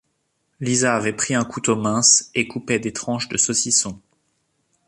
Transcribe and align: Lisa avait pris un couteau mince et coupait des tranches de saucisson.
Lisa 0.59 0.95
avait 0.95 1.13
pris 1.13 1.35
un 1.35 1.43
couteau 1.45 1.75
mince 1.75 2.31
et 2.33 2.47
coupait 2.47 2.79
des 2.79 2.91
tranches 2.91 3.29
de 3.29 3.37
saucisson. 3.37 4.01